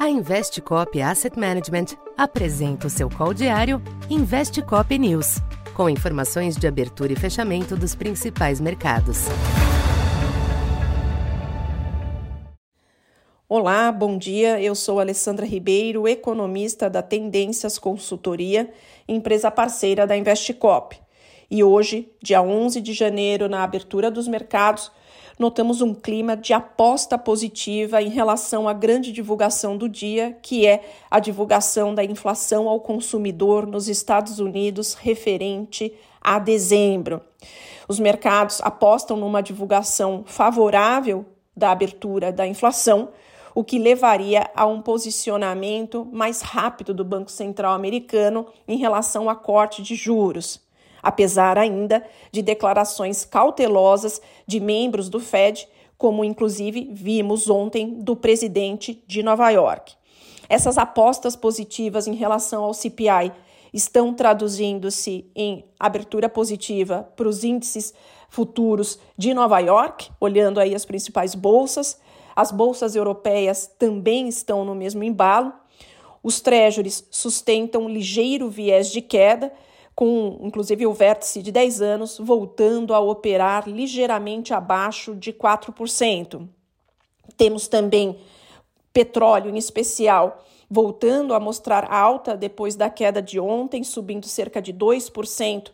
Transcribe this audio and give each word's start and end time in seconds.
A 0.00 0.08
Investcop 0.08 0.98
Asset 1.02 1.38
Management 1.38 1.88
apresenta 2.16 2.86
o 2.86 2.90
seu 2.90 3.10
call 3.10 3.34
diário 3.34 3.82
Investcop 4.08 4.98
News, 4.98 5.42
com 5.74 5.90
informações 5.90 6.56
de 6.56 6.66
abertura 6.66 7.12
e 7.12 7.16
fechamento 7.16 7.76
dos 7.76 7.94
principais 7.94 8.62
mercados. 8.62 9.26
Olá, 13.46 13.92
bom 13.92 14.16
dia. 14.16 14.58
Eu 14.58 14.74
sou 14.74 15.00
Alessandra 15.00 15.44
Ribeiro, 15.44 16.08
economista 16.08 16.88
da 16.88 17.02
Tendências 17.02 17.78
Consultoria, 17.78 18.72
empresa 19.06 19.50
parceira 19.50 20.06
da 20.06 20.16
Investcop. 20.16 20.98
E 21.50 21.62
hoje, 21.62 22.10
dia 22.22 22.40
11 22.40 22.80
de 22.80 22.94
janeiro, 22.94 23.50
na 23.50 23.62
abertura 23.62 24.10
dos 24.10 24.26
mercados, 24.26 24.90
notamos 25.40 25.80
um 25.80 25.94
clima 25.94 26.36
de 26.36 26.52
aposta 26.52 27.16
positiva 27.16 28.02
em 28.02 28.10
relação 28.10 28.68
à 28.68 28.74
grande 28.74 29.10
divulgação 29.10 29.74
do 29.74 29.88
dia, 29.88 30.36
que 30.42 30.66
é 30.66 30.84
a 31.10 31.18
divulgação 31.18 31.94
da 31.94 32.04
inflação 32.04 32.68
ao 32.68 32.78
consumidor 32.78 33.66
nos 33.66 33.88
Estados 33.88 34.38
Unidos 34.38 34.92
referente 34.92 35.94
a 36.20 36.38
dezembro. 36.38 37.22
Os 37.88 37.98
mercados 37.98 38.60
apostam 38.60 39.16
numa 39.16 39.40
divulgação 39.40 40.24
favorável 40.26 41.24
da 41.56 41.72
abertura 41.72 42.30
da 42.30 42.46
inflação, 42.46 43.08
o 43.54 43.64
que 43.64 43.78
levaria 43.78 44.48
a 44.54 44.66
um 44.66 44.82
posicionamento 44.82 46.06
mais 46.12 46.42
rápido 46.42 46.92
do 46.92 47.04
Banco 47.04 47.30
Central 47.30 47.72
americano 47.72 48.46
em 48.68 48.76
relação 48.76 49.30
a 49.30 49.34
corte 49.34 49.82
de 49.82 49.94
juros 49.94 50.60
apesar 51.02 51.58
ainda 51.58 52.04
de 52.30 52.42
declarações 52.42 53.24
cautelosas 53.24 54.20
de 54.46 54.60
membros 54.60 55.08
do 55.08 55.20
Fed, 55.20 55.68
como 55.96 56.24
inclusive 56.24 56.90
vimos 56.92 57.50
ontem 57.50 57.94
do 58.00 58.16
presidente 58.16 59.02
de 59.06 59.22
Nova 59.22 59.50
York. 59.50 59.94
Essas 60.48 60.78
apostas 60.78 61.36
positivas 61.36 62.06
em 62.06 62.14
relação 62.14 62.64
ao 62.64 62.74
CPI 62.74 63.32
estão 63.72 64.12
traduzindo-se 64.12 65.30
em 65.34 65.64
abertura 65.78 66.28
positiva 66.28 67.08
para 67.14 67.28
os 67.28 67.44
índices 67.44 67.94
futuros 68.28 68.98
de 69.16 69.34
Nova 69.34 69.58
York, 69.58 70.10
olhando 70.20 70.58
aí 70.58 70.74
as 70.74 70.84
principais 70.84 71.34
bolsas. 71.34 72.00
As 72.34 72.50
bolsas 72.50 72.96
europeias 72.96 73.70
também 73.78 74.28
estão 74.28 74.64
no 74.64 74.74
mesmo 74.74 75.04
embalo. 75.04 75.52
Os 76.22 76.40
treasuries 76.40 77.06
sustentam 77.10 77.88
ligeiro 77.88 78.48
viés 78.48 78.90
de 78.90 79.00
queda, 79.00 79.52
com 80.00 80.38
inclusive 80.40 80.86
o 80.86 80.94
vértice 80.94 81.42
de 81.42 81.52
10 81.52 81.82
anos 81.82 82.18
voltando 82.18 82.94
a 82.94 83.00
operar 83.00 83.68
ligeiramente 83.68 84.54
abaixo 84.54 85.14
de 85.14 85.30
4%. 85.30 86.48
Temos 87.36 87.68
também 87.68 88.18
petróleo, 88.94 89.50
em 89.50 89.58
especial, 89.58 90.42
voltando 90.70 91.34
a 91.34 91.38
mostrar 91.38 91.84
alta 91.92 92.34
depois 92.34 92.76
da 92.76 92.88
queda 92.88 93.20
de 93.20 93.38
ontem, 93.38 93.84
subindo 93.84 94.26
cerca 94.26 94.62
de 94.62 94.72
2% 94.72 95.70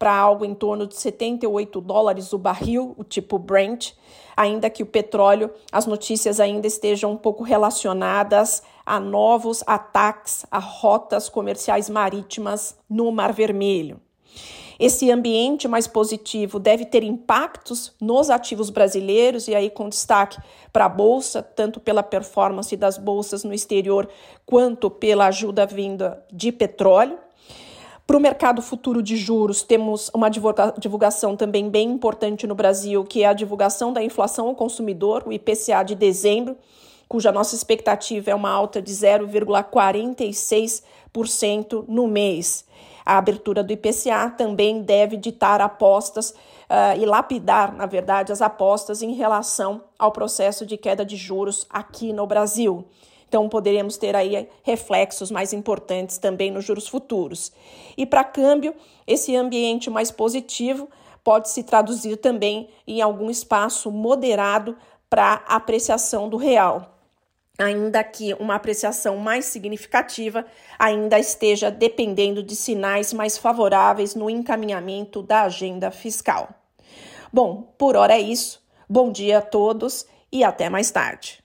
para 0.00 0.16
algo 0.16 0.46
em 0.46 0.54
torno 0.54 0.86
de 0.86 0.96
78 0.96 1.78
dólares 1.78 2.32
o 2.32 2.38
barril, 2.38 2.94
o 2.96 3.04
tipo 3.04 3.38
Brent, 3.38 3.92
ainda 4.34 4.70
que 4.70 4.82
o 4.82 4.86
petróleo, 4.86 5.50
as 5.70 5.84
notícias 5.84 6.40
ainda 6.40 6.66
estejam 6.66 7.12
um 7.12 7.18
pouco 7.18 7.44
relacionadas 7.44 8.62
a 8.86 8.98
novos 8.98 9.62
ataques 9.66 10.46
a 10.50 10.58
rotas 10.58 11.28
comerciais 11.28 11.90
marítimas 11.90 12.78
no 12.88 13.12
Mar 13.12 13.34
Vermelho. 13.34 14.00
Esse 14.78 15.10
ambiente 15.10 15.68
mais 15.68 15.86
positivo 15.86 16.58
deve 16.58 16.86
ter 16.86 17.02
impactos 17.02 17.92
nos 18.00 18.30
ativos 18.30 18.70
brasileiros, 18.70 19.48
e 19.48 19.54
aí 19.54 19.68
com 19.68 19.90
destaque 19.90 20.38
para 20.72 20.86
a 20.86 20.88
Bolsa, 20.88 21.42
tanto 21.42 21.78
pela 21.78 22.02
performance 22.02 22.74
das 22.74 22.96
bolsas 22.96 23.44
no 23.44 23.52
exterior, 23.52 24.08
quanto 24.46 24.90
pela 24.90 25.26
ajuda 25.26 25.66
vinda 25.66 26.24
de 26.32 26.50
petróleo. 26.50 27.18
Para 28.10 28.16
o 28.16 28.20
mercado 28.20 28.60
futuro 28.60 29.00
de 29.04 29.16
juros, 29.16 29.62
temos 29.62 30.10
uma 30.12 30.28
divulgação 30.28 31.36
também 31.36 31.70
bem 31.70 31.88
importante 31.88 32.44
no 32.44 32.56
Brasil, 32.56 33.04
que 33.04 33.22
é 33.22 33.26
a 33.26 33.32
divulgação 33.32 33.92
da 33.92 34.02
inflação 34.02 34.48
ao 34.48 34.54
consumidor, 34.56 35.22
o 35.24 35.32
IPCA 35.32 35.84
de 35.84 35.94
dezembro 35.94 36.56
cuja 37.08 37.30
nossa 37.30 37.54
expectativa 37.54 38.32
é 38.32 38.34
uma 38.34 38.50
alta 38.50 38.82
de 38.82 38.92
0,46% 38.92 41.84
no 41.86 42.08
mês. 42.08 42.64
A 43.06 43.16
abertura 43.16 43.62
do 43.62 43.72
IPCA 43.72 44.28
também 44.36 44.82
deve 44.82 45.16
ditar 45.16 45.60
apostas 45.60 46.30
uh, 46.30 46.98
e 46.98 47.06
lapidar, 47.06 47.76
na 47.76 47.86
verdade, 47.86 48.32
as 48.32 48.42
apostas 48.42 49.02
em 49.02 49.14
relação 49.14 49.84
ao 49.96 50.10
processo 50.10 50.66
de 50.66 50.76
queda 50.76 51.04
de 51.04 51.16
juros 51.16 51.64
aqui 51.70 52.12
no 52.12 52.26
Brasil. 52.26 52.84
Então, 53.30 53.48
poderemos 53.48 53.96
ter 53.96 54.16
aí 54.16 54.48
reflexos 54.64 55.30
mais 55.30 55.52
importantes 55.52 56.18
também 56.18 56.50
nos 56.50 56.64
juros 56.64 56.88
futuros. 56.88 57.52
E 57.96 58.04
para 58.04 58.24
câmbio, 58.24 58.74
esse 59.06 59.36
ambiente 59.36 59.88
mais 59.88 60.10
positivo 60.10 60.90
pode 61.22 61.48
se 61.48 61.62
traduzir 61.62 62.16
também 62.16 62.68
em 62.84 63.00
algum 63.00 63.30
espaço 63.30 63.88
moderado 63.88 64.76
para 65.08 65.44
apreciação 65.46 66.28
do 66.28 66.36
real 66.36 66.96
ainda 67.58 68.02
que 68.02 68.32
uma 68.40 68.54
apreciação 68.54 69.18
mais 69.18 69.44
significativa 69.44 70.46
ainda 70.78 71.18
esteja 71.18 71.70
dependendo 71.70 72.42
de 72.42 72.56
sinais 72.56 73.12
mais 73.12 73.36
favoráveis 73.36 74.14
no 74.14 74.30
encaminhamento 74.30 75.22
da 75.22 75.42
agenda 75.42 75.90
fiscal. 75.90 76.48
Bom, 77.30 77.74
por 77.76 77.96
hora 77.96 78.14
é 78.14 78.20
isso. 78.20 78.64
Bom 78.88 79.12
dia 79.12 79.38
a 79.38 79.42
todos 79.42 80.06
e 80.32 80.42
até 80.42 80.70
mais 80.70 80.90
tarde. 80.90 81.44